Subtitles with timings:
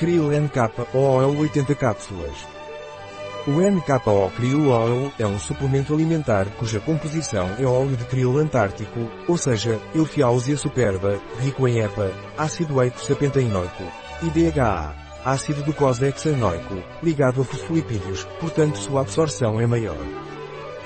[0.00, 2.32] Krill NKO Oil 80 cápsulas.
[3.46, 8.98] O NKO Krill Oil é um suplemento alimentar cuja composição é óleo de krill antártico,
[9.28, 13.84] ou seja, Euphiausia superba, rico em EPA, ácido eicosapentaenoico,
[14.22, 19.98] e DHA, ácido docosahexaenoico, ligado a fosfolipídios, portanto sua absorção é maior.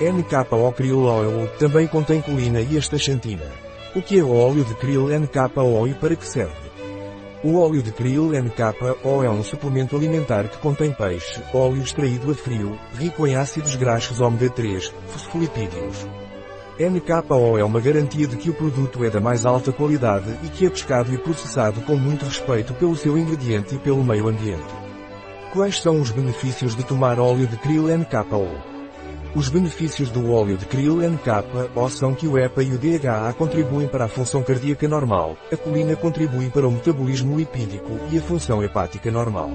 [0.01, 3.49] NKO Krill Oil também contém colina e astaxantina.
[3.95, 6.74] O que é o óleo de krill NKO e para que serve?
[7.45, 12.33] O óleo de krill NKO é um suplemento alimentar que contém peixe, óleo extraído a
[12.33, 16.07] frio, rico em ácidos graxos ômega 3, fosfolipídios.
[16.79, 20.65] NKO é uma garantia de que o produto é da mais alta qualidade e que
[20.65, 24.73] é pescado e processado com muito respeito pelo seu ingrediente e pelo meio ambiente.
[25.53, 28.74] Quais são os benefícios de tomar óleo de krill NKO?
[29.35, 33.85] Os benefícios do óleo de krill NK são que o EPA e o DHA contribuem
[33.85, 38.63] para a função cardíaca normal, a colina contribui para o metabolismo lipídico e a função
[38.63, 39.51] hepática normal.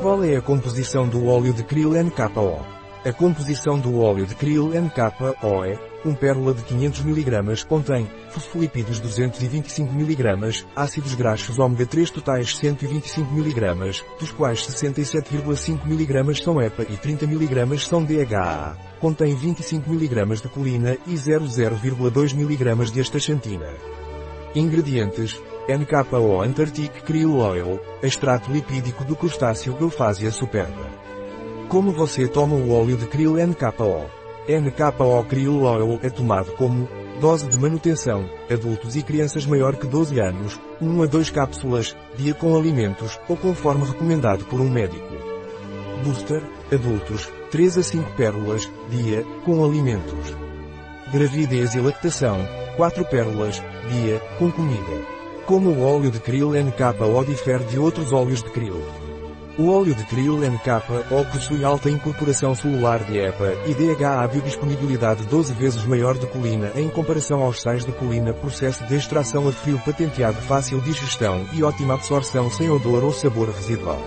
[0.00, 2.58] Qual é a composição do óleo de krill NKO?
[3.04, 8.98] A composição do óleo de krill NKO é, um pérola de 500 mg contém, fosfolipídios
[8.98, 16.82] 225 mg, ácidos graxos ômega 3 totais 125 mg, dos quais 67,5 mg são EPA
[16.82, 18.87] e 30 mg são DHA.
[19.00, 23.68] Contém 25 mg de colina e 0,02 mg de astaxantina.
[24.54, 25.40] Ingredientes.
[25.68, 30.88] NKO Antarctic Krill Oil, extrato lipídico do crustáceo Euphasia superba.
[31.68, 34.08] Como você toma o óleo de krill NKO?
[34.48, 36.88] NKO Krill Oil é tomado como
[37.20, 42.32] dose de manutenção, adultos e crianças maior que 12 anos, 1 a 2 cápsulas, dia
[42.32, 45.37] com alimentos, ou conforme recomendado por um médico.
[46.04, 50.36] Booster, adultos, 3 a 5 pérolas, dia, com alimentos.
[51.12, 52.46] Gravidez e lactação,
[52.76, 55.18] 4 pérolas, dia, com comida.
[55.46, 58.82] Como o óleo de krill NKO difere de outros óleos de krill.
[59.58, 65.52] O óleo de krill NKO possui alta incorporação celular de EPA e DHA biodisponibilidade 12
[65.54, 69.80] vezes maior de colina em comparação aos sais de colina processo de extração a frio
[69.84, 74.00] patenteado fácil digestão e ótima absorção sem odor ou sabor residual.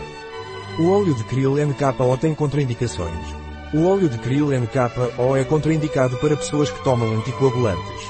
[0.80, 3.36] O óleo de krill NKO tem contraindicações.
[3.74, 8.08] O óleo de krill NKO é contraindicado para pessoas que tomam anticoagulantes.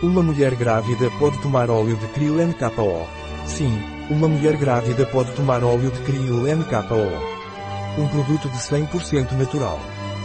[0.00, 3.06] Uma mulher grávida pode tomar óleo de krill NKO.
[3.44, 3.76] Sim,
[4.08, 8.00] uma mulher grávida pode tomar óleo de krill NKO.
[8.00, 9.80] Um produto de 100% natural.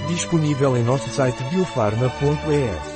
[0.07, 2.94] Disponível em nosso site biofarma.es.